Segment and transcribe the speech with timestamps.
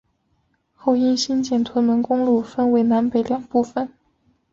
[0.73, 3.93] 后因兴建屯门公路分为南北两部份。